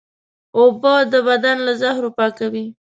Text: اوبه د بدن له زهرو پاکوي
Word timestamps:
اوبه 0.57 0.93
د 1.11 1.13
بدن 1.27 1.57
له 1.65 1.73
زهرو 1.81 2.09
پاکوي 2.17 2.65